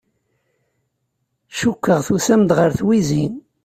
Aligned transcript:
Cukkeɣ 1.59 1.99
tusam-d 2.07 2.49
ɣer 2.57 2.69
twizi. 2.79 3.25